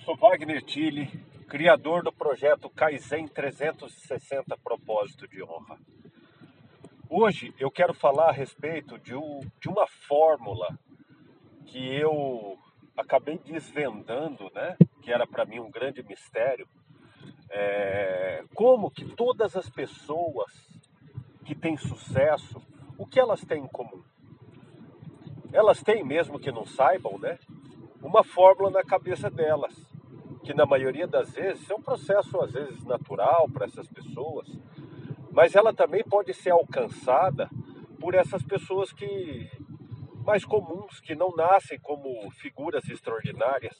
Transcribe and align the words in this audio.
Eu 0.00 0.04
sou 0.04 0.16
Wagner 0.16 0.62
Tille, 0.62 1.08
criador 1.46 2.02
do 2.02 2.10
projeto 2.10 2.70
Kaizen 2.70 3.28
360 3.28 4.56
Propósito 4.56 5.28
de 5.28 5.42
Honra. 5.42 5.78
Hoje 7.06 7.54
eu 7.58 7.70
quero 7.70 7.92
falar 7.92 8.30
a 8.30 8.32
respeito 8.32 8.98
de, 8.98 9.14
um, 9.14 9.40
de 9.60 9.68
uma 9.68 9.86
fórmula 10.08 10.78
que 11.66 11.94
eu 11.96 12.58
acabei 12.96 13.36
desvendando, 13.44 14.50
né? 14.54 14.74
Que 15.02 15.12
era 15.12 15.26
para 15.26 15.44
mim 15.44 15.60
um 15.60 15.70
grande 15.70 16.02
mistério. 16.02 16.66
É, 17.50 18.42
como 18.54 18.90
que 18.90 19.04
todas 19.04 19.54
as 19.54 19.68
pessoas 19.68 20.50
que 21.44 21.54
têm 21.54 21.76
sucesso, 21.76 22.62
o 22.96 23.04
que 23.04 23.20
elas 23.20 23.42
têm 23.42 23.64
em 23.64 23.68
comum? 23.68 24.02
Elas 25.52 25.82
têm, 25.82 26.02
mesmo 26.02 26.40
que 26.40 26.50
não 26.50 26.64
saibam, 26.64 27.18
né? 27.18 27.38
Uma 28.02 28.24
fórmula 28.24 28.70
na 28.70 28.82
cabeça 28.82 29.28
delas, 29.28 29.89
que 30.42 30.54
na 30.54 30.64
maioria 30.64 31.06
das 31.06 31.32
vezes 31.32 31.68
é 31.70 31.74
um 31.74 31.82
processo 31.82 32.40
às 32.40 32.52
vezes 32.52 32.84
natural 32.84 33.48
para 33.52 33.66
essas 33.66 33.88
pessoas, 33.88 34.48
mas 35.30 35.54
ela 35.54 35.72
também 35.72 36.02
pode 36.02 36.32
ser 36.34 36.50
alcançada 36.50 37.48
por 38.00 38.14
essas 38.14 38.42
pessoas 38.42 38.92
que 38.92 39.50
mais 40.24 40.44
comuns, 40.44 41.00
que 41.00 41.14
não 41.14 41.34
nascem 41.34 41.78
como 41.80 42.30
figuras 42.32 42.88
extraordinárias. 42.88 43.76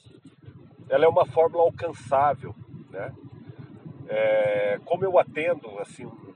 Ela 0.89 1.05
é 1.05 1.09
uma 1.09 1.27
fórmula 1.27 1.65
alcançável, 1.65 2.55
né? 2.91 3.15
É, 4.09 4.81
como 4.85 5.05
eu 5.05 5.19
atendo 5.19 5.79
assim 5.79 6.05
um 6.05 6.35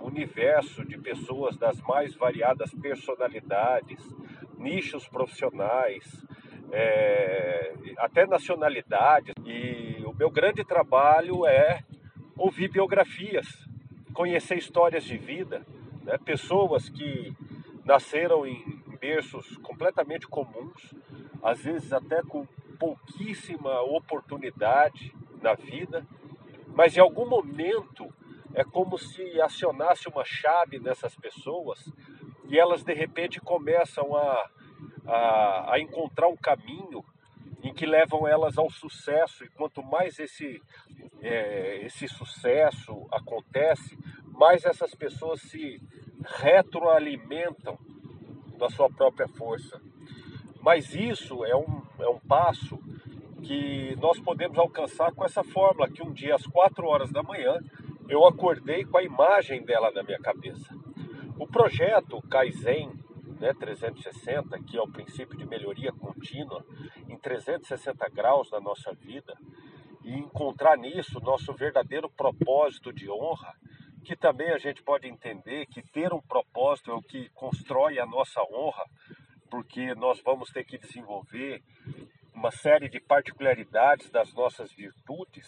universo 0.00 0.84
de 0.86 0.96
pessoas 0.96 1.56
das 1.58 1.78
mais 1.82 2.14
variadas 2.14 2.72
personalidades, 2.74 4.02
nichos 4.56 5.06
profissionais, 5.06 6.24
é, 6.72 7.72
até 7.98 8.26
nacionalidades. 8.26 9.34
E 9.44 10.02
o 10.04 10.14
meu 10.14 10.30
grande 10.30 10.64
trabalho 10.64 11.46
é 11.46 11.82
ouvir 12.36 12.68
biografias, 12.68 13.46
conhecer 14.14 14.56
histórias 14.56 15.04
de 15.04 15.16
vida, 15.16 15.66
né? 16.02 16.16
pessoas 16.24 16.88
que 16.88 17.32
nasceram 17.84 18.46
em 18.46 18.82
berços 19.00 19.56
completamente 19.58 20.26
comuns, 20.26 20.94
às 21.42 21.62
vezes 21.62 21.92
até 21.92 22.22
com 22.22 22.46
pouquíssima 22.78 23.80
oportunidade 23.82 25.14
na 25.42 25.54
vida, 25.54 26.06
mas 26.68 26.96
em 26.96 27.00
algum 27.00 27.28
momento 27.28 28.12
é 28.54 28.64
como 28.64 28.98
se 28.98 29.40
acionasse 29.40 30.08
uma 30.08 30.24
chave 30.24 30.78
nessas 30.78 31.14
pessoas 31.16 31.92
e 32.48 32.58
elas 32.58 32.82
de 32.82 32.92
repente 32.94 33.40
começam 33.40 34.16
a, 34.16 34.50
a, 35.08 35.74
a 35.74 35.80
encontrar 35.80 36.28
um 36.28 36.36
caminho 36.36 37.04
em 37.62 37.72
que 37.72 37.86
levam 37.86 38.28
elas 38.28 38.56
ao 38.56 38.70
sucesso 38.70 39.44
e 39.44 39.48
quanto 39.48 39.82
mais 39.82 40.18
esse 40.18 40.62
é, 41.20 41.84
esse 41.84 42.06
sucesso 42.06 43.06
acontece, 43.10 43.98
mais 44.32 44.64
essas 44.64 44.94
pessoas 44.94 45.40
se 45.42 45.80
retroalimentam 46.24 47.76
da 48.56 48.68
sua 48.68 48.88
própria 48.88 49.28
força. 49.28 49.80
Mas 50.60 50.94
isso 50.94 51.44
é 51.44 51.56
um, 51.56 51.82
é 51.98 52.08
um 52.08 52.18
passo 52.20 52.78
que 53.42 53.96
nós 53.96 54.18
podemos 54.20 54.58
alcançar 54.58 55.12
com 55.12 55.24
essa 55.24 55.42
fórmula, 55.42 55.88
que 55.88 56.02
um 56.02 56.12
dia 56.12 56.34
às 56.34 56.46
4 56.46 56.86
horas 56.86 57.10
da 57.10 57.22
manhã 57.22 57.58
eu 58.08 58.26
acordei 58.26 58.84
com 58.84 58.98
a 58.98 59.02
imagem 59.02 59.64
dela 59.64 59.90
na 59.92 60.02
minha 60.02 60.18
cabeça. 60.18 60.74
O 61.38 61.46
projeto 61.46 62.20
Kaizen 62.28 62.97
né, 63.38 63.52
360, 63.54 64.58
que 64.64 64.76
é 64.76 64.82
o 64.82 64.90
princípio 64.90 65.36
de 65.36 65.46
melhoria 65.46 65.92
contínua, 65.92 66.64
em 67.08 67.16
360 67.16 68.08
graus 68.10 68.50
na 68.50 68.60
nossa 68.60 68.92
vida, 68.92 69.34
e 70.04 70.12
encontrar 70.12 70.76
nisso 70.76 71.20
nosso 71.20 71.52
verdadeiro 71.52 72.08
propósito 72.10 72.92
de 72.92 73.10
honra, 73.10 73.54
que 74.04 74.16
também 74.16 74.50
a 74.50 74.58
gente 74.58 74.82
pode 74.82 75.06
entender 75.06 75.66
que 75.66 75.82
ter 75.82 76.12
um 76.12 76.20
propósito 76.20 76.90
é 76.90 76.94
o 76.94 77.02
que 77.02 77.28
constrói 77.30 77.98
a 77.98 78.06
nossa 78.06 78.42
honra, 78.50 78.84
porque 79.50 79.94
nós 79.94 80.20
vamos 80.22 80.50
ter 80.50 80.64
que 80.64 80.78
desenvolver 80.78 81.62
uma 82.34 82.50
série 82.50 82.88
de 82.88 83.00
particularidades 83.00 84.10
das 84.10 84.32
nossas 84.32 84.72
virtudes, 84.72 85.46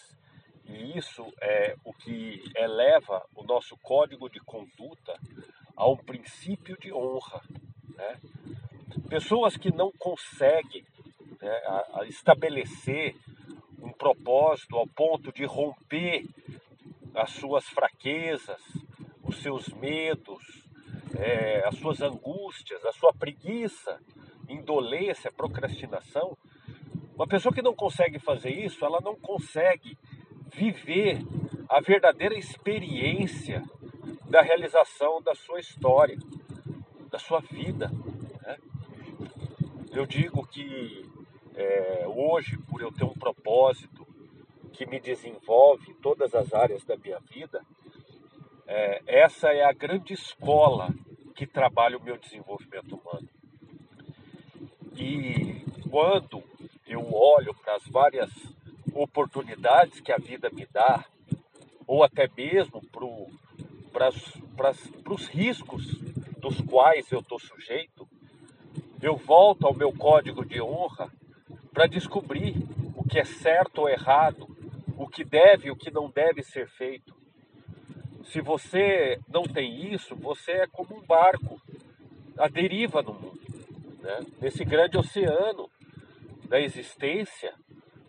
e 0.64 0.96
isso 0.96 1.24
é 1.40 1.74
o 1.84 1.92
que 1.92 2.42
eleva 2.56 3.24
o 3.34 3.42
nosso 3.42 3.76
código 3.78 4.28
de 4.28 4.40
conduta 4.40 5.18
a 5.76 5.88
um 5.88 5.96
princípio 5.96 6.76
de 6.78 6.92
honra. 6.92 7.40
Né? 8.00 8.16
Pessoas 9.08 9.56
que 9.56 9.70
não 9.70 9.92
conseguem 9.98 10.84
né, 11.40 11.50
a, 11.66 12.00
a 12.00 12.06
estabelecer 12.06 13.14
um 13.82 13.92
propósito 13.92 14.76
ao 14.76 14.86
ponto 14.86 15.32
de 15.32 15.44
romper 15.44 16.24
as 17.14 17.30
suas 17.32 17.66
fraquezas, 17.68 18.60
os 19.22 19.42
seus 19.42 19.68
medos, 19.68 20.42
é, 21.18 21.62
as 21.66 21.76
suas 21.76 22.00
angústias, 22.00 22.84
a 22.84 22.92
sua 22.92 23.12
preguiça, 23.12 24.00
indolência, 24.48 25.30
procrastinação. 25.30 26.36
Uma 27.14 27.26
pessoa 27.26 27.54
que 27.54 27.62
não 27.62 27.74
consegue 27.74 28.18
fazer 28.18 28.50
isso, 28.50 28.84
ela 28.84 29.00
não 29.02 29.16
consegue 29.16 29.96
viver 30.54 31.20
a 31.68 31.80
verdadeira 31.80 32.36
experiência 32.36 33.62
da 34.28 34.40
realização 34.40 35.20
da 35.22 35.34
sua 35.34 35.60
história, 35.60 36.16
da 37.10 37.18
sua 37.18 37.40
vida. 37.40 37.90
Né? 38.42 38.56
Eu 39.92 40.06
digo 40.06 40.46
que 40.46 41.04
é, 41.54 42.06
hoje, 42.06 42.56
por 42.58 42.80
eu 42.80 42.92
ter 42.92 43.04
um 43.04 43.14
propósito, 43.14 44.06
que 44.72 44.86
me 44.86 45.00
desenvolve 45.00 45.90
em 45.90 45.94
todas 45.94 46.34
as 46.34 46.54
áreas 46.54 46.84
da 46.84 46.96
minha 46.96 47.18
vida, 47.20 47.60
é, 48.66 49.02
essa 49.06 49.48
é 49.48 49.64
a 49.64 49.72
grande 49.72 50.14
escola 50.14 50.88
que 51.34 51.46
trabalha 51.46 51.98
o 51.98 52.02
meu 52.02 52.16
desenvolvimento 52.16 52.96
humano. 52.96 53.28
E 54.96 55.64
quando 55.90 56.42
eu 56.86 57.12
olho 57.12 57.54
para 57.54 57.76
as 57.76 57.86
várias 57.88 58.30
oportunidades 58.94 60.00
que 60.00 60.12
a 60.12 60.18
vida 60.18 60.50
me 60.50 60.66
dá, 60.66 61.04
ou 61.86 62.04
até 62.04 62.28
mesmo 62.36 62.80
para 63.92 64.08
os 65.12 65.26
riscos 65.28 66.09
dos 66.40 66.60
quais 66.62 67.10
eu 67.12 67.20
estou 67.20 67.38
sujeito, 67.38 68.08
eu 69.00 69.16
volto 69.16 69.66
ao 69.66 69.74
meu 69.74 69.92
código 69.92 70.44
de 70.44 70.60
honra 70.60 71.10
para 71.72 71.86
descobrir 71.86 72.56
o 72.96 73.04
que 73.04 73.18
é 73.18 73.24
certo 73.24 73.82
ou 73.82 73.88
errado, 73.88 74.48
o 74.96 75.06
que 75.06 75.24
deve 75.24 75.68
e 75.68 75.70
o 75.70 75.76
que 75.76 75.90
não 75.90 76.10
deve 76.10 76.42
ser 76.42 76.68
feito. 76.68 77.14
Se 78.24 78.40
você 78.40 79.18
não 79.28 79.42
tem 79.42 79.92
isso, 79.92 80.14
você 80.16 80.52
é 80.52 80.66
como 80.66 80.96
um 80.96 81.00
barco 81.00 81.60
à 82.36 82.48
deriva 82.48 83.02
no 83.02 83.14
mundo. 83.14 83.40
Né? 84.00 84.26
Nesse 84.40 84.64
grande 84.64 84.98
oceano 84.98 85.70
da 86.48 86.60
existência, 86.60 87.54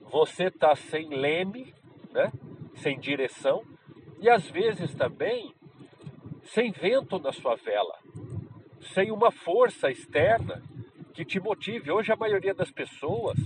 você 0.01 0.45
está 0.45 0.75
sem 0.75 1.09
leme, 1.09 1.73
né? 2.11 2.31
sem 2.75 2.99
direção, 2.99 3.63
e 4.19 4.29
às 4.29 4.45
vezes 4.49 4.93
também 4.95 5.53
sem 6.43 6.71
vento 6.71 7.17
na 7.19 7.31
sua 7.31 7.55
vela, 7.55 8.00
sem 8.93 9.11
uma 9.11 9.31
força 9.31 9.89
externa 9.89 10.61
que 11.13 11.23
te 11.23 11.39
motive. 11.39 11.91
Hoje 11.91 12.11
a 12.11 12.15
maioria 12.15 12.53
das 12.53 12.71
pessoas 12.71 13.37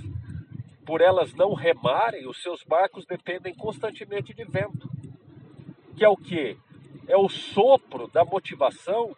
por 0.85 1.01
elas 1.01 1.34
não 1.34 1.53
remarem, 1.53 2.28
os 2.28 2.41
seus 2.41 2.63
barcos 2.63 3.06
dependem 3.06 3.56
constantemente 3.56 4.34
de 4.34 4.46
vento. 4.46 4.88
Que 5.96 6.06
é 6.06 6.09
o 6.09 6.16
que? 6.16 6.57
É 7.07 7.18
o 7.18 7.28
sopro 7.28 8.07
da 8.07 8.23
motivação 8.23 9.16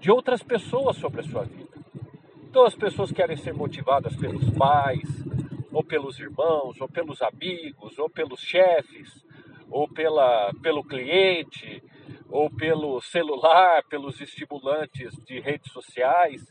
de 0.00 0.10
outras 0.10 0.42
pessoas 0.42 0.96
sobre 0.96 1.20
a 1.20 1.24
sua 1.24 1.44
vida. 1.44 1.68
Então 2.48 2.64
as 2.64 2.74
pessoas 2.74 3.12
querem 3.12 3.36
ser 3.36 3.52
motivadas 3.52 4.16
pelos 4.16 4.48
pais, 4.50 5.08
ou 5.70 5.84
pelos 5.84 6.18
irmãos, 6.18 6.80
ou 6.80 6.88
pelos 6.88 7.20
amigos, 7.22 7.98
ou 7.98 8.08
pelos 8.08 8.40
chefes, 8.40 9.24
ou 9.70 9.86
pela, 9.88 10.52
pelo 10.62 10.82
cliente, 10.82 11.79
ou 12.30 12.48
pelo 12.48 13.00
celular, 13.00 13.82
pelos 13.84 14.20
estimulantes 14.20 15.12
de 15.24 15.40
redes 15.40 15.72
sociais, 15.72 16.42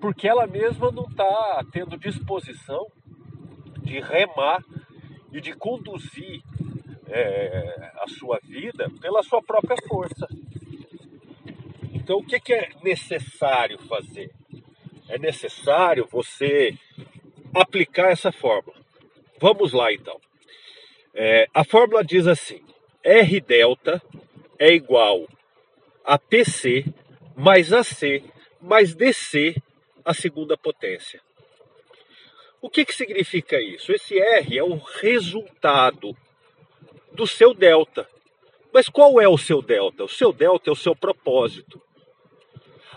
porque 0.00 0.26
ela 0.26 0.46
mesma 0.46 0.90
não 0.90 1.04
está 1.04 1.64
tendo 1.70 1.98
disposição 1.98 2.86
de 3.78 4.00
remar 4.00 4.64
e 5.32 5.40
de 5.40 5.52
conduzir 5.52 6.42
é, 7.08 7.92
a 8.00 8.08
sua 8.08 8.40
vida 8.42 8.90
pela 9.00 9.22
sua 9.22 9.42
própria 9.42 9.76
força. 9.88 10.26
Então, 11.92 12.18
o 12.18 12.24
que, 12.24 12.40
que 12.40 12.52
é 12.52 12.70
necessário 12.82 13.78
fazer? 13.86 14.30
É 15.08 15.18
necessário 15.18 16.08
você 16.10 16.74
aplicar 17.54 18.10
essa 18.10 18.32
fórmula. 18.32 18.78
Vamos 19.38 19.72
lá, 19.72 19.92
então. 19.92 20.18
É, 21.14 21.46
a 21.52 21.64
fórmula 21.64 22.02
diz 22.02 22.26
assim: 22.26 22.60
R 23.04 23.40
delta 23.40 24.02
é 24.62 24.72
igual 24.72 25.26
a 26.04 26.16
PC 26.16 26.84
mais 27.36 27.72
AC 27.72 28.22
mais 28.60 28.94
DC 28.94 29.56
a 30.04 30.14
segunda 30.14 30.56
potência. 30.56 31.20
O 32.60 32.70
que, 32.70 32.84
que 32.84 32.94
significa 32.94 33.60
isso? 33.60 33.90
Esse 33.90 34.16
R 34.16 34.56
é 34.56 34.62
o 34.62 34.76
resultado 34.76 36.16
do 37.12 37.26
seu 37.26 37.52
delta. 37.52 38.08
Mas 38.72 38.88
qual 38.88 39.20
é 39.20 39.26
o 39.26 39.36
seu 39.36 39.60
delta? 39.60 40.04
O 40.04 40.08
seu 40.08 40.32
delta 40.32 40.70
é 40.70 40.72
o 40.72 40.76
seu 40.76 40.94
propósito. 40.94 41.82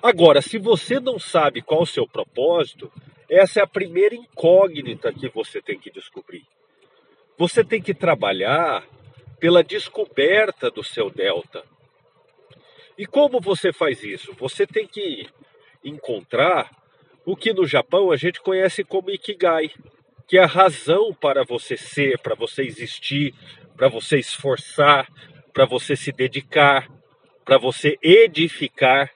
Agora, 0.04 0.44
se 0.44 0.60
você 0.60 1.00
não 1.00 1.18
sabe 1.18 1.64
qual 1.64 1.82
o 1.82 1.88
seu 1.88 2.08
propósito, 2.08 2.92
essa 3.28 3.62
é 3.62 3.64
a 3.64 3.68
primeira 3.68 4.14
incógnita 4.14 5.12
que 5.12 5.28
você 5.30 5.60
tem 5.64 5.80
que 5.80 5.90
descobrir. 5.90 6.46
Você 7.40 7.64
tem 7.64 7.82
que 7.82 7.94
trabalhar 7.94 8.88
pela 9.40 9.64
descoberta 9.64 10.70
do 10.70 10.84
seu 10.84 11.10
delta. 11.10 11.64
E 12.98 13.06
como 13.06 13.40
você 13.42 13.74
faz 13.74 14.04
isso? 14.04 14.34
Você 14.34 14.66
tem 14.66 14.88
que 14.88 15.28
encontrar 15.84 16.72
o 17.26 17.36
que 17.36 17.54
no 17.54 17.66
Japão 17.66 18.12
a 18.12 18.16
gente 18.16 18.42
conhece 18.42 18.84
como 18.84 19.10
Ikigai, 19.10 19.72
que 20.28 20.38
é 20.38 20.44
a 20.44 20.48
razão 20.48 21.14
para 21.14 21.44
você 21.44 21.76
ser, 21.76 22.20
para 22.20 22.36
você 22.36 22.64
existir, 22.64 23.34
para 23.76 23.90
você 23.90 24.18
esforçar, 24.18 25.08
para 25.54 25.66
você 25.66 25.96
se 25.96 26.12
dedicar, 26.12 26.90
para 27.44 27.58
você 27.58 27.98
edificar. 28.02 29.12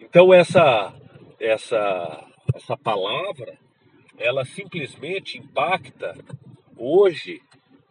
Então 0.00 0.32
essa 0.32 0.94
essa 1.38 2.24
essa 2.54 2.76
palavra, 2.76 3.58
ela 4.16 4.44
simplesmente 4.44 5.36
impacta 5.38 6.14
hoje 6.76 7.42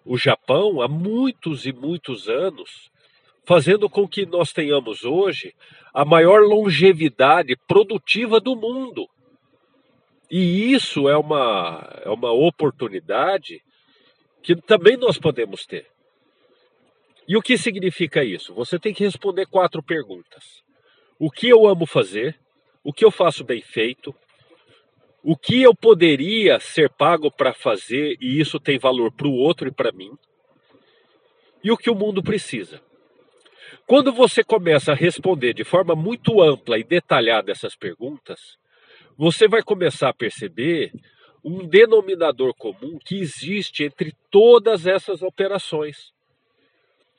o 0.06 0.18
Japão 0.18 0.82
há 0.82 0.88
muitos 0.88 1.66
e 1.66 1.74
muitos 1.74 2.30
anos, 2.30 2.92
fazendo 3.44 3.90
com 3.90 4.08
que 4.08 4.26
nós 4.26 4.54
tenhamos 4.54 5.04
hoje 5.04 5.54
a 5.94 6.06
maior 6.06 6.42
longevidade 6.42 7.56
produtiva 7.68 8.40
do 8.40 8.56
mundo. 8.56 9.08
E 10.30 10.72
isso 10.72 11.10
é 11.10 11.18
uma, 11.18 12.02
é 12.04 12.10
uma 12.10 12.32
oportunidade 12.32 13.62
que 14.44 14.56
também 14.56 14.96
nós 14.96 15.18
podemos 15.18 15.66
ter. 15.66 15.88
E 17.28 17.36
o 17.36 17.42
que 17.42 17.58
significa 17.58 18.24
isso? 18.24 18.54
Você 18.54 18.78
tem 18.78 18.94
que 18.94 19.04
responder 19.04 19.48
quatro 19.48 19.82
perguntas: 19.82 20.64
O 21.20 21.32
que 21.32 21.50
eu 21.50 21.68
amo 21.68 21.86
fazer? 21.88 22.40
O 22.84 22.94
que 22.94 23.04
eu 23.04 23.10
faço 23.10 23.44
bem 23.44 23.62
feito? 23.62 24.14
O 25.28 25.36
que 25.36 25.64
eu 25.64 25.74
poderia 25.74 26.60
ser 26.60 26.88
pago 26.88 27.32
para 27.32 27.52
fazer 27.52 28.16
e 28.22 28.40
isso 28.40 28.60
tem 28.60 28.78
valor 28.78 29.12
para 29.12 29.28
o 29.28 29.34
outro 29.34 29.68
e 29.68 29.72
para 29.72 29.92
mim? 29.92 30.12
E 31.64 31.72
o 31.72 31.78
que 31.78 31.90
o 31.90 31.96
mundo 31.96 32.22
precisa? 32.22 32.80
Quando 33.88 34.14
você 34.14 34.44
começa 34.44 34.92
a 34.92 34.96
responder 34.96 35.56
de 35.56 35.64
forma 35.64 35.96
muito 35.96 36.44
ampla 36.44 36.78
e 36.78 36.84
detalhada 36.84 37.52
essas 37.52 37.76
perguntas, 37.76 38.40
você 39.18 39.48
vai 39.48 39.64
começar 39.64 40.10
a 40.10 40.14
perceber 40.14 40.92
um 41.44 41.68
denominador 41.68 42.54
comum 42.54 43.00
que 43.04 43.18
existe 43.18 43.84
entre 43.84 44.14
todas 44.30 44.86
essas 44.86 45.24
operações. 45.24 46.14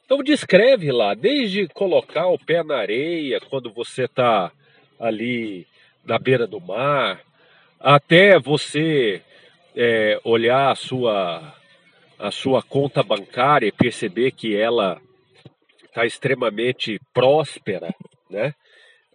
Então 0.04 0.18
descreve 0.18 0.92
lá, 0.92 1.12
desde 1.12 1.66
colocar 1.66 2.28
o 2.28 2.38
pé 2.38 2.62
na 2.62 2.76
areia 2.76 3.40
quando 3.50 3.72
você 3.72 4.04
está 4.04 4.52
ali 4.96 5.66
na 6.04 6.20
beira 6.20 6.46
do 6.46 6.60
mar, 6.60 7.25
até 7.80 8.38
você 8.38 9.22
é, 9.74 10.18
olhar 10.24 10.70
a 10.70 10.74
sua, 10.74 11.54
a 12.18 12.30
sua 12.30 12.62
conta 12.62 13.02
bancária 13.02 13.66
e 13.66 13.72
perceber 13.72 14.32
que 14.32 14.56
ela 14.56 15.00
está 15.84 16.04
extremamente 16.04 16.98
próspera, 17.12 17.94
né? 18.30 18.54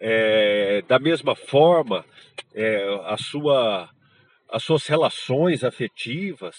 É, 0.03 0.81
da 0.87 0.97
mesma 0.97 1.35
forma, 1.35 2.03
é, 2.55 3.01
a 3.05 3.17
sua, 3.17 3.87
as 4.49 4.63
suas 4.63 4.87
relações 4.87 5.63
afetivas. 5.63 6.55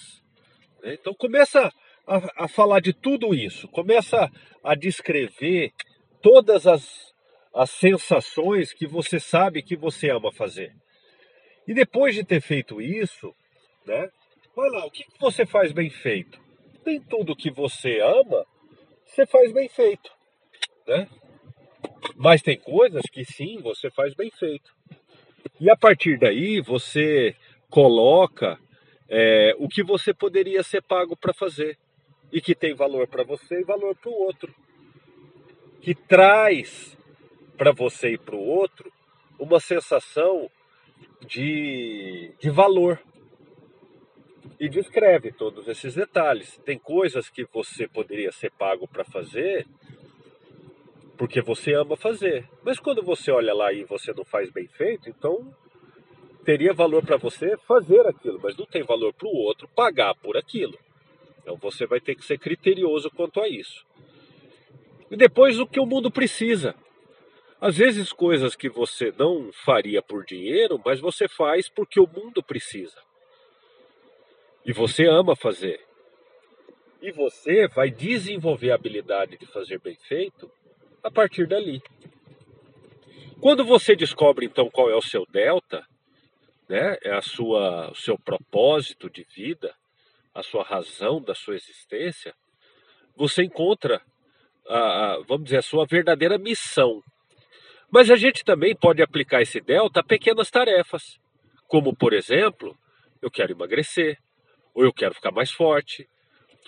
Né? 0.80 0.94
Então 0.94 1.12
começa 1.12 1.72
a, 2.06 2.44
a 2.44 2.48
falar 2.48 2.80
de 2.80 2.92
tudo 2.92 3.34
isso, 3.34 3.66
começa 3.68 4.30
a 4.62 4.74
descrever 4.76 5.72
todas 6.22 6.68
as, 6.68 7.12
as 7.52 7.70
sensações 7.70 8.72
que 8.72 8.86
você 8.86 9.18
sabe 9.18 9.60
que 9.60 9.76
você 9.76 10.10
ama 10.10 10.32
fazer. 10.32 10.72
E 11.66 11.74
depois 11.74 12.14
de 12.14 12.24
ter 12.24 12.40
feito 12.40 12.80
isso, 12.80 13.34
né? 13.86 14.10
Vai 14.54 14.68
lá, 14.70 14.84
o 14.84 14.90
que 14.90 15.04
você 15.20 15.46
faz 15.46 15.72
bem 15.72 15.88
feito? 15.88 16.40
Nem 16.84 17.00
tudo 17.00 17.36
que 17.36 17.50
você 17.50 18.00
ama 18.00 18.44
você 19.12 19.26
faz 19.26 19.52
bem 19.52 19.68
feito, 19.68 20.10
né? 20.86 21.06
Mas 22.16 22.40
tem 22.40 22.58
coisas 22.58 23.02
que 23.12 23.26
sim, 23.26 23.60
você 23.60 23.90
faz 23.90 24.14
bem 24.14 24.30
feito. 24.30 24.74
E 25.60 25.70
a 25.70 25.76
partir 25.76 26.18
daí 26.18 26.62
você 26.62 27.36
coloca 27.68 28.58
é, 29.10 29.54
o 29.58 29.68
que 29.68 29.82
você 29.82 30.14
poderia 30.14 30.62
ser 30.62 30.82
pago 30.82 31.14
para 31.14 31.34
fazer 31.34 31.78
e 32.32 32.40
que 32.40 32.54
tem 32.54 32.74
valor 32.74 33.06
para 33.06 33.22
você 33.22 33.60
e 33.60 33.64
valor 33.64 33.94
para 33.96 34.10
o 34.10 34.14
outro, 34.14 34.54
que 35.82 35.94
traz 35.94 36.96
para 37.58 37.70
você 37.70 38.14
e 38.14 38.18
para 38.18 38.34
o 38.34 38.46
outro 38.46 38.90
uma 39.38 39.60
sensação 39.60 40.50
de, 41.26 42.32
de 42.38 42.50
valor 42.50 43.00
e 44.58 44.68
descreve 44.68 45.32
todos 45.32 45.66
esses 45.68 45.94
detalhes. 45.94 46.58
Tem 46.64 46.78
coisas 46.78 47.28
que 47.28 47.44
você 47.52 47.88
poderia 47.88 48.32
ser 48.32 48.50
pago 48.52 48.86
para 48.86 49.04
fazer 49.04 49.66
porque 51.22 51.40
você 51.40 51.72
ama 51.74 51.96
fazer. 51.96 52.48
Mas 52.64 52.80
quando 52.80 53.02
você 53.02 53.30
olha 53.30 53.54
lá 53.54 53.72
e 53.72 53.84
você 53.84 54.12
não 54.12 54.24
faz 54.24 54.50
bem 54.50 54.66
feito, 54.66 55.08
então 55.08 55.54
teria 56.44 56.72
valor 56.72 57.04
para 57.04 57.16
você 57.16 57.56
fazer 57.58 58.04
aquilo, 58.06 58.40
mas 58.42 58.56
não 58.56 58.66
tem 58.66 58.82
valor 58.82 59.14
para 59.14 59.28
o 59.28 59.36
outro 59.36 59.68
pagar 59.68 60.14
por 60.16 60.36
aquilo. 60.36 60.76
Então 61.40 61.56
você 61.56 61.86
vai 61.86 62.00
ter 62.00 62.16
que 62.16 62.24
ser 62.24 62.38
criterioso 62.38 63.08
quanto 63.10 63.40
a 63.40 63.48
isso. 63.48 63.86
E 65.10 65.16
depois 65.16 65.60
o 65.60 65.66
que 65.66 65.78
o 65.78 65.86
mundo 65.86 66.10
precisa. 66.10 66.74
Às 67.62 67.76
vezes 67.76 68.12
coisas 68.12 68.56
que 68.56 68.68
você 68.68 69.14
não 69.16 69.52
faria 69.52 70.02
por 70.02 70.24
dinheiro, 70.24 70.82
mas 70.84 70.98
você 70.98 71.28
faz 71.28 71.68
porque 71.68 72.00
o 72.00 72.08
mundo 72.08 72.42
precisa. 72.42 73.00
E 74.66 74.72
você 74.72 75.06
ama 75.06 75.36
fazer. 75.36 75.80
E 77.00 77.12
você 77.12 77.68
vai 77.68 77.88
desenvolver 77.88 78.72
a 78.72 78.74
habilidade 78.74 79.38
de 79.38 79.46
fazer 79.46 79.78
bem 79.78 79.96
feito 80.08 80.50
a 81.04 81.08
partir 81.08 81.46
dali. 81.46 81.80
Quando 83.40 83.64
você 83.64 83.94
descobre 83.94 84.44
então 84.44 84.68
qual 84.68 84.90
é 84.90 84.96
o 84.96 85.00
seu 85.00 85.24
delta, 85.26 85.86
né, 86.68 86.98
é 87.00 87.14
a 87.14 87.22
sua, 87.22 87.92
o 87.92 87.94
seu 87.94 88.18
propósito 88.18 89.08
de 89.08 89.24
vida, 89.36 89.72
a 90.34 90.42
sua 90.42 90.64
razão 90.64 91.22
da 91.22 91.32
sua 91.32 91.54
existência, 91.54 92.34
você 93.14 93.44
encontra, 93.44 94.02
a, 94.66 94.78
a, 94.78 95.20
vamos 95.28 95.44
dizer, 95.44 95.58
a 95.58 95.62
sua 95.62 95.86
verdadeira 95.86 96.36
missão 96.38 97.00
mas 97.92 98.10
a 98.10 98.16
gente 98.16 98.42
também 98.42 98.74
pode 98.74 99.02
aplicar 99.02 99.42
esse 99.42 99.60
delta 99.60 100.00
a 100.00 100.02
pequenas 100.02 100.50
tarefas, 100.50 101.20
como 101.68 101.94
por 101.94 102.14
exemplo, 102.14 102.74
eu 103.20 103.30
quero 103.30 103.52
emagrecer, 103.52 104.18
ou 104.74 104.82
eu 104.82 104.92
quero 104.94 105.14
ficar 105.14 105.30
mais 105.30 105.52
forte, 105.52 106.08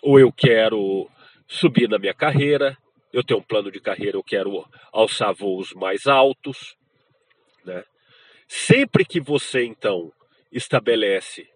ou 0.03 0.21
eu 0.21 0.31
quero 0.31 1.09
subir 1.49 1.89
na 1.89 1.99
minha 1.99 2.13
carreira, 2.13 2.77
eu 3.11 3.25
tenho 3.25 3.41
um 3.41 3.43
plano 3.43 3.71
de 3.71 3.81
carreira, 3.81 4.19
eu 4.19 4.23
quero 4.23 4.69
alçar 4.93 5.33
voos 5.33 5.73
mais 5.73 6.07
altos, 6.07 6.77
né? 7.65 7.83
Sempre 8.47 9.03
que 9.07 9.19
você 9.19 9.65
então 9.65 10.13
estabelece 10.53 11.49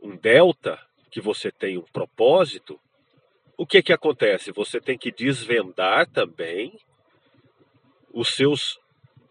um 0.00 0.16
delta, 0.16 0.80
que 1.10 1.20
você 1.20 1.50
tem 1.50 1.76
um 1.76 1.84
propósito, 1.92 2.80
o 3.58 3.66
que 3.66 3.82
que 3.82 3.92
acontece? 3.92 4.50
Você 4.50 4.80
tem 4.80 4.96
que 4.96 5.12
desvendar 5.12 6.08
também 6.10 6.72
os 8.10 8.28
seus 8.28 8.78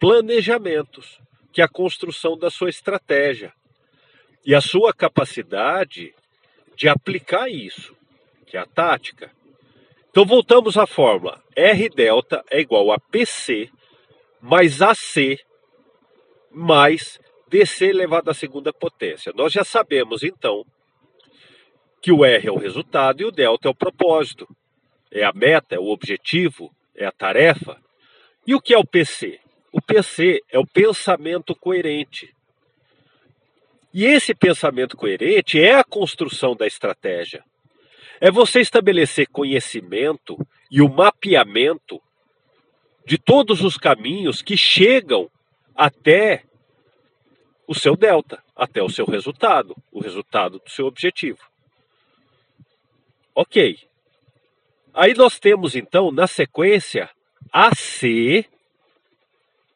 planejamentos, 0.03 1.17
que 1.53 1.62
é 1.62 1.63
a 1.63 1.69
construção 1.69 2.38
da 2.38 2.50
sua 2.50 2.67
estratégia 2.67 3.53
e 4.45 4.53
a 4.53 4.60
sua 4.60 4.93
capacidade 4.93 6.13
de 6.75 6.89
aplicar 6.89 7.50
isso, 7.50 7.95
que 8.45 8.57
é 8.57 8.60
a 8.60 8.65
tática. 8.65 9.31
Então 10.10 10.25
voltamos 10.25 10.77
à 10.77 10.86
fórmula: 10.86 11.41
R 11.55 11.88
delta 11.88 12.43
é 12.51 12.60
igual 12.60 12.91
a 12.91 13.00
PC 13.00 13.69
mais 14.41 14.81
AC 14.81 15.39
mais 16.51 17.17
DC 17.48 17.86
elevado 17.86 18.29
à 18.29 18.33
segunda 18.33 18.74
potência. 18.74 19.31
Nós 19.33 19.53
já 19.53 19.63
sabemos 19.63 20.22
então 20.22 20.65
que 22.01 22.12
o 22.12 22.25
R 22.25 22.45
é 22.45 22.51
o 22.51 22.57
resultado 22.57 23.22
e 23.22 23.25
o 23.25 23.31
delta 23.31 23.69
é 23.69 23.72
o 23.72 23.75
propósito, 23.75 24.45
é 25.10 25.24
a 25.24 25.31
meta, 25.31 25.75
é 25.75 25.79
o 25.79 25.88
objetivo, 25.88 26.75
é 26.93 27.05
a 27.05 27.12
tarefa. 27.13 27.81
E 28.45 28.53
o 28.53 28.60
que 28.60 28.74
é 28.74 28.77
o 28.77 28.86
PC? 28.86 29.39
O 29.74 29.82
PC 29.82 30.44
é 30.51 30.60
o 30.60 30.68
pensamento 30.68 31.56
coerente. 31.56 32.32
E 33.92 34.06
esse 34.06 34.36
pensamento 34.36 34.96
coerente 34.96 35.60
é 35.60 35.74
a 35.74 35.84
construção 35.84 36.56
da 36.56 36.68
estratégia. 36.68 37.44
É 38.22 38.30
você 38.30 38.62
estabelecer 38.62 39.27
conhecimento 39.27 40.38
e 40.70 40.80
o 40.80 40.88
mapeamento 40.88 42.00
de 43.03 43.18
todos 43.18 43.62
os 43.62 43.75
caminhos 43.75 44.44
que 44.44 44.56
chegam 44.56 45.27
até 45.75 46.44
o 47.68 47.74
seu 47.74 47.96
delta. 47.98 48.44
até 48.56 48.84
o 48.84 48.89
seu 48.89 49.06
resultado, 49.06 49.75
o 49.92 50.00
resultado 50.00 50.60
do 50.60 50.70
seu 50.70 50.86
objetivo. 50.86 51.39
Ok. 53.34 53.80
Aí 54.94 55.15
nós 55.15 55.39
temos 55.39 55.75
então, 55.75 56.12
na 56.12 56.27
sequência, 56.27 57.10
AC, 57.51 58.46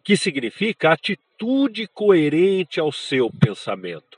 que 0.07 0.15
significa 0.15 0.93
atitude 0.93 1.85
coerente 1.85 2.79
ao 2.79 2.93
seu 2.93 3.29
pensamento. 3.29 4.17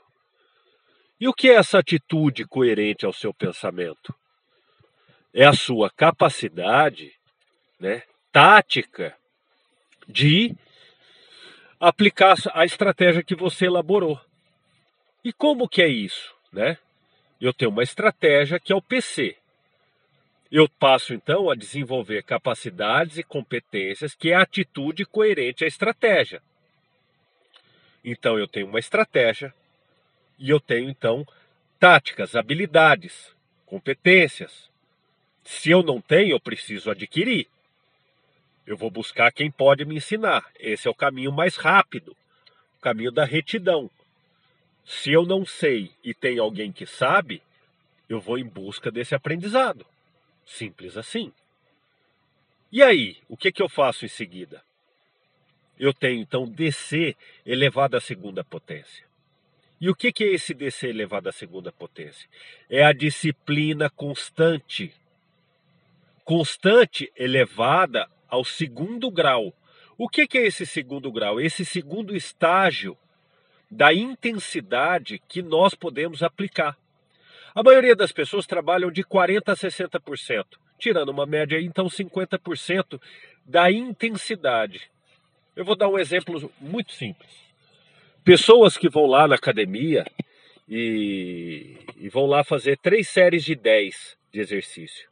E 1.18 1.26
o 1.26 1.34
que 1.34 1.50
é 1.50 1.54
essa 1.54 1.80
atitude 1.80 2.44
coerente 2.44 3.04
ao 3.04 3.12
seu 3.12 3.34
pensamento? 3.34 4.14
É 5.34 5.44
a 5.44 5.52
sua 5.52 5.90
capacidade, 5.90 7.12
né, 7.80 8.04
tática 8.30 9.16
de 10.06 10.54
aplicar 11.80 12.36
a 12.54 12.64
estratégia 12.64 13.24
que 13.24 13.34
você 13.34 13.66
elaborou. 13.66 14.16
E 15.24 15.32
como 15.32 15.68
que 15.68 15.82
é 15.82 15.88
isso, 15.88 16.32
né? 16.52 16.78
Eu 17.40 17.52
tenho 17.52 17.72
uma 17.72 17.82
estratégia 17.82 18.60
que 18.60 18.72
é 18.72 18.76
o 18.76 18.80
PC. 18.80 19.36
Eu 20.50 20.68
passo 20.68 21.14
então 21.14 21.48
a 21.48 21.54
desenvolver 21.54 22.24
capacidades 22.24 23.18
e 23.18 23.22
competências 23.22 24.16
que 24.16 24.30
é 24.30 24.34
a 24.34 24.42
atitude 24.42 25.04
coerente 25.06 25.64
à 25.64 25.68
estratégia. 25.68 26.42
Então 28.04 28.36
eu 28.36 28.48
tenho 28.48 28.66
uma 28.66 28.80
estratégia 28.80 29.54
e 30.38 30.50
eu 30.50 30.58
tenho 30.58 30.90
então 30.90 31.24
táticas, 31.78 32.34
habilidades, 32.34 33.32
competências. 33.64 34.68
Se 35.44 35.70
eu 35.70 35.84
não 35.84 36.00
tenho, 36.00 36.32
eu 36.32 36.40
preciso 36.40 36.90
adquirir. 36.90 37.46
Eu 38.66 38.76
vou 38.76 38.90
buscar 38.90 39.32
quem 39.32 39.50
pode 39.50 39.84
me 39.84 39.96
ensinar. 39.96 40.44
Esse 40.58 40.88
é 40.88 40.90
o 40.90 40.94
caminho 40.94 41.30
mais 41.30 41.56
rápido, 41.56 42.16
o 42.78 42.80
caminho 42.80 43.12
da 43.12 43.24
retidão. 43.24 43.88
Se 44.84 45.12
eu 45.12 45.24
não 45.24 45.46
sei 45.46 45.92
e 46.02 46.12
tem 46.12 46.40
alguém 46.40 46.72
que 46.72 46.86
sabe, 46.86 47.40
eu 48.08 48.20
vou 48.20 48.36
em 48.36 48.44
busca 48.44 48.90
desse 48.90 49.14
aprendizado. 49.14 49.86
Simples 50.50 50.96
assim. 50.96 51.32
E 52.72 52.82
aí, 52.82 53.16
o 53.28 53.36
que, 53.36 53.52
que 53.52 53.62
eu 53.62 53.68
faço 53.68 54.04
em 54.04 54.08
seguida? 54.08 54.62
Eu 55.78 55.94
tenho 55.94 56.20
então 56.20 56.44
DC 56.44 57.16
elevado 57.46 57.96
à 57.96 58.00
segunda 58.00 58.42
potência. 58.42 59.04
E 59.80 59.88
o 59.88 59.94
que, 59.94 60.12
que 60.12 60.24
é 60.24 60.34
esse 60.34 60.52
DC 60.52 60.88
elevado 60.88 61.28
à 61.28 61.32
segunda 61.32 61.70
potência? 61.70 62.28
É 62.68 62.84
a 62.84 62.92
disciplina 62.92 63.88
constante. 63.88 64.92
Constante 66.24 67.10
elevada 67.16 68.10
ao 68.28 68.44
segundo 68.44 69.08
grau. 69.10 69.54
O 69.96 70.08
que, 70.08 70.26
que 70.26 70.36
é 70.36 70.46
esse 70.46 70.66
segundo 70.66 71.12
grau? 71.12 71.40
Esse 71.40 71.64
segundo 71.64 72.14
estágio 72.14 72.98
da 73.70 73.94
intensidade 73.94 75.20
que 75.28 75.42
nós 75.42 75.74
podemos 75.74 76.24
aplicar. 76.24 76.76
A 77.54 77.62
maioria 77.62 77.96
das 77.96 78.12
pessoas 78.12 78.46
trabalham 78.46 78.90
de 78.90 79.02
40% 79.02 79.48
a 79.48 79.56
60%, 79.56 80.44
tirando 80.78 81.08
uma 81.08 81.26
média 81.26 81.58
aí, 81.58 81.64
então 81.64 81.86
50% 81.86 83.00
da 83.44 83.70
intensidade. 83.70 84.90
Eu 85.56 85.64
vou 85.64 85.76
dar 85.76 85.88
um 85.88 85.98
exemplo 85.98 86.52
muito 86.60 86.92
simples. 86.92 87.30
Pessoas 88.24 88.76
que 88.76 88.88
vão 88.88 89.06
lá 89.06 89.26
na 89.26 89.34
academia 89.34 90.06
e, 90.68 91.76
e 91.96 92.08
vão 92.08 92.26
lá 92.26 92.44
fazer 92.44 92.78
três 92.78 93.08
séries 93.08 93.44
de 93.44 93.56
10 93.56 94.16
de 94.32 94.40
exercício. 94.40 95.08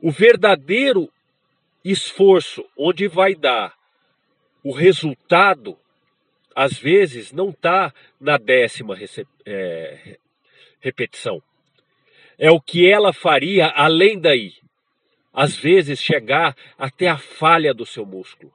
O 0.00 0.10
verdadeiro 0.10 1.10
esforço 1.84 2.64
onde 2.76 3.08
vai 3.08 3.34
dar 3.34 3.74
o 4.62 4.72
resultado 4.72 5.78
às 6.54 6.76
vezes 6.78 7.32
não 7.32 7.50
está 7.50 7.92
na 8.20 8.36
décima 8.36 8.96
é, 9.46 10.18
repetição. 10.82 11.42
É 12.38 12.50
o 12.50 12.60
que 12.60 12.90
ela 12.90 13.12
faria 13.12 13.68
além 13.68 14.20
daí. 14.20 14.52
Às 15.32 15.56
vezes 15.56 16.00
chegar 16.00 16.54
até 16.76 17.08
a 17.08 17.16
falha 17.16 17.72
do 17.72 17.86
seu 17.86 18.04
músculo, 18.04 18.52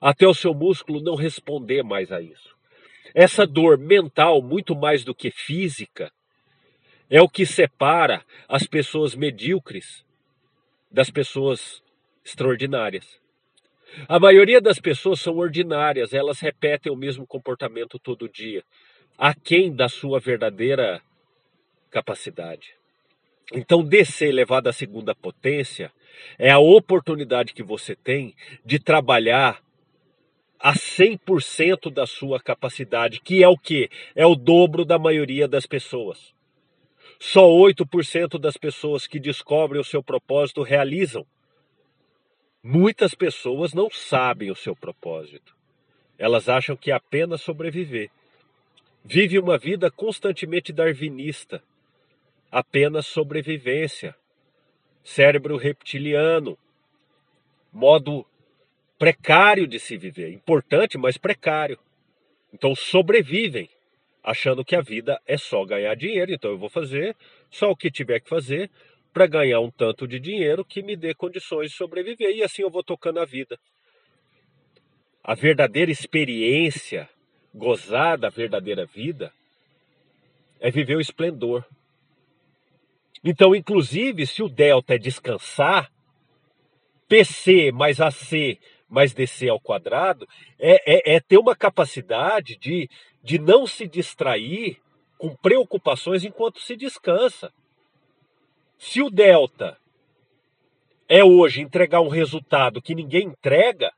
até 0.00 0.26
o 0.26 0.32
seu 0.32 0.54
músculo 0.54 1.02
não 1.02 1.16
responder 1.16 1.82
mais 1.82 2.10
a 2.10 2.20
isso. 2.22 2.54
Essa 3.14 3.46
dor 3.46 3.76
mental, 3.76 4.40
muito 4.40 4.74
mais 4.74 5.04
do 5.04 5.14
que 5.14 5.30
física, 5.30 6.10
é 7.10 7.20
o 7.20 7.28
que 7.28 7.44
separa 7.44 8.24
as 8.48 8.66
pessoas 8.66 9.14
medíocres 9.14 10.04
das 10.90 11.10
pessoas 11.10 11.82
extraordinárias. 12.24 13.20
A 14.08 14.18
maioria 14.18 14.60
das 14.60 14.80
pessoas 14.80 15.20
são 15.20 15.36
ordinárias, 15.36 16.14
elas 16.14 16.40
repetem 16.40 16.90
o 16.90 16.96
mesmo 16.96 17.26
comportamento 17.26 17.98
todo 17.98 18.28
dia, 18.28 18.64
aquém 19.18 19.74
da 19.74 19.88
sua 19.88 20.18
verdadeira 20.18 21.02
capacidade. 21.94 22.74
Então, 23.52 23.84
descer 23.84 24.28
elevado 24.28 24.68
à 24.68 24.72
segunda 24.72 25.14
potência 25.14 25.92
é 26.36 26.50
a 26.50 26.58
oportunidade 26.58 27.54
que 27.54 27.62
você 27.62 27.94
tem 27.94 28.34
de 28.64 28.80
trabalhar 28.80 29.62
a 30.58 30.72
100% 30.72 31.92
da 31.92 32.04
sua 32.04 32.40
capacidade, 32.40 33.20
que 33.20 33.44
é 33.44 33.48
o 33.48 33.56
que? 33.56 33.88
É 34.16 34.26
o 34.26 34.34
dobro 34.34 34.84
da 34.84 34.98
maioria 34.98 35.46
das 35.46 35.66
pessoas. 35.66 36.34
Só 37.20 37.46
8% 37.46 38.40
das 38.40 38.56
pessoas 38.56 39.06
que 39.06 39.20
descobrem 39.20 39.80
o 39.80 39.84
seu 39.84 40.02
propósito 40.02 40.62
realizam. 40.62 41.24
Muitas 42.62 43.14
pessoas 43.14 43.72
não 43.72 43.88
sabem 43.88 44.50
o 44.50 44.56
seu 44.56 44.74
propósito. 44.74 45.54
Elas 46.18 46.48
acham 46.48 46.76
que 46.76 46.90
é 46.90 46.94
apenas 46.94 47.42
sobreviver. 47.42 48.10
Vive 49.04 49.38
uma 49.38 49.58
vida 49.58 49.90
constantemente 49.90 50.72
darwinista, 50.72 51.62
apenas 52.54 53.08
sobrevivência, 53.08 54.14
cérebro 55.02 55.56
reptiliano, 55.56 56.56
modo 57.72 58.24
precário 58.96 59.66
de 59.66 59.80
se 59.80 59.96
viver, 59.96 60.32
importante, 60.32 60.96
mas 60.96 61.18
precário. 61.18 61.80
Então 62.52 62.72
sobrevivem, 62.72 63.68
achando 64.22 64.64
que 64.64 64.76
a 64.76 64.80
vida 64.80 65.20
é 65.26 65.36
só 65.36 65.64
ganhar 65.64 65.96
dinheiro. 65.96 66.32
Então 66.32 66.52
eu 66.52 66.56
vou 66.56 66.68
fazer 66.68 67.16
só 67.50 67.72
o 67.72 67.76
que 67.76 67.90
tiver 67.90 68.20
que 68.20 68.28
fazer 68.28 68.70
para 69.12 69.26
ganhar 69.26 69.58
um 69.58 69.70
tanto 69.72 70.06
de 70.06 70.20
dinheiro 70.20 70.64
que 70.64 70.80
me 70.80 70.94
dê 70.94 71.12
condições 71.12 71.72
de 71.72 71.76
sobreviver 71.76 72.36
e 72.36 72.44
assim 72.44 72.62
eu 72.62 72.70
vou 72.70 72.84
tocando 72.84 73.18
a 73.18 73.24
vida. 73.24 73.58
A 75.24 75.34
verdadeira 75.34 75.90
experiência, 75.90 77.08
gozar 77.52 78.16
da 78.16 78.28
verdadeira 78.28 78.86
vida, 78.86 79.32
é 80.60 80.70
viver 80.70 80.94
o 80.94 81.00
esplendor. 81.00 81.64
Então, 83.24 83.54
inclusive, 83.54 84.26
se 84.26 84.42
o 84.42 84.48
delta 84.48 84.94
é 84.94 84.98
descansar, 84.98 85.90
PC 87.08 87.72
mais 87.72 88.00
AC 88.00 88.58
mais 88.88 89.12
DC 89.12 89.48
ao 89.48 89.58
quadrado, 89.58 90.28
é, 90.58 91.12
é, 91.12 91.16
é 91.16 91.20
ter 91.20 91.36
uma 91.36 91.56
capacidade 91.56 92.56
de, 92.56 92.88
de 93.22 93.40
não 93.40 93.66
se 93.66 93.88
distrair 93.88 94.80
com 95.18 95.34
preocupações 95.34 96.24
enquanto 96.24 96.60
se 96.60 96.76
descansa. 96.76 97.52
Se 98.78 99.02
o 99.02 99.10
delta 99.10 99.76
é 101.08 101.24
hoje 101.24 101.60
entregar 101.60 102.00
um 102.02 102.08
resultado 102.08 102.80
que 102.80 102.94
ninguém 102.94 103.26
entrega, 103.28 103.92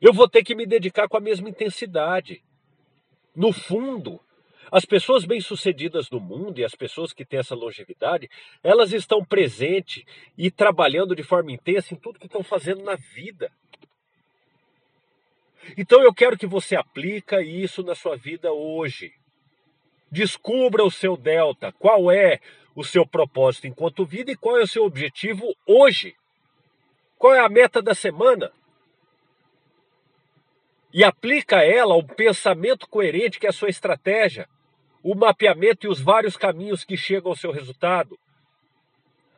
eu 0.00 0.12
vou 0.12 0.28
ter 0.28 0.42
que 0.42 0.54
me 0.54 0.66
dedicar 0.66 1.08
com 1.08 1.16
a 1.16 1.20
mesma 1.20 1.48
intensidade. 1.48 2.42
No 3.34 3.52
fundo, 3.52 4.20
as 4.70 4.84
pessoas 4.84 5.24
bem-sucedidas 5.24 6.10
no 6.10 6.20
mundo 6.20 6.60
e 6.60 6.64
as 6.64 6.74
pessoas 6.74 7.12
que 7.12 7.24
têm 7.24 7.40
essa 7.40 7.54
longevidade, 7.54 8.30
elas 8.62 8.92
estão 8.92 9.24
presentes 9.24 10.04
e 10.38 10.50
trabalhando 10.50 11.14
de 11.14 11.22
forma 11.22 11.52
intensa 11.52 11.92
em 11.92 11.96
tudo 11.96 12.18
que 12.18 12.26
estão 12.26 12.42
fazendo 12.42 12.82
na 12.82 12.94
vida. 12.94 13.50
Então 15.76 16.02
eu 16.02 16.14
quero 16.14 16.38
que 16.38 16.46
você 16.46 16.76
aplica 16.76 17.42
isso 17.42 17.82
na 17.82 17.94
sua 17.94 18.16
vida 18.16 18.52
hoje. 18.52 19.12
Descubra 20.10 20.84
o 20.84 20.90
seu 20.90 21.16
delta, 21.16 21.72
qual 21.72 22.10
é 22.10 22.40
o 22.74 22.84
seu 22.84 23.06
propósito 23.06 23.66
enquanto 23.66 24.04
vida 24.04 24.30
e 24.30 24.36
qual 24.36 24.58
é 24.58 24.62
o 24.62 24.68
seu 24.68 24.84
objetivo 24.84 25.54
hoje. 25.66 26.14
Qual 27.18 27.34
é 27.34 27.40
a 27.40 27.48
meta 27.48 27.82
da 27.82 27.94
semana? 27.94 28.50
E 30.92 31.04
aplica 31.04 31.62
ela 31.62 31.94
ao 31.94 32.02
pensamento 32.02 32.88
coerente 32.88 33.38
que 33.38 33.46
é 33.46 33.50
a 33.50 33.52
sua 33.52 33.68
estratégia, 33.68 34.48
o 35.02 35.14
mapeamento 35.14 35.86
e 35.86 35.90
os 35.90 36.00
vários 36.00 36.36
caminhos 36.36 36.84
que 36.84 36.96
chegam 36.96 37.30
ao 37.30 37.36
seu 37.36 37.50
resultado. 37.50 38.18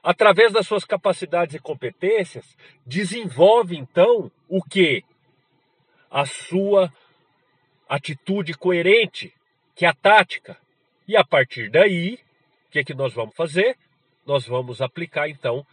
Através 0.02 0.52
das 0.52 0.66
suas 0.66 0.84
capacidades 0.84 1.54
e 1.54 1.60
competências, 1.60 2.56
desenvolve 2.84 3.76
então 3.76 4.30
o 4.48 4.62
que? 4.62 5.04
A 6.10 6.26
sua 6.26 6.92
atitude 7.88 8.54
coerente, 8.54 9.32
que 9.74 9.86
é 9.86 9.88
a 9.88 9.94
tática. 9.94 10.58
E 11.06 11.16
a 11.16 11.24
partir 11.24 11.70
daí, 11.70 12.18
que, 12.72 12.78
é 12.78 12.84
que 12.84 12.94
nós 12.94 13.12
vamos 13.12 13.36
fazer? 13.36 13.76
Nós 14.26 14.46
vamos 14.46 14.80
aplicar, 14.80 15.28
então, 15.28 15.64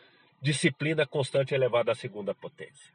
disciplina 0.41 1.07
constante 1.07 1.55
elevada 1.55 1.93
à 1.93 1.95
segunda 1.95 2.35
potência. 2.35 2.93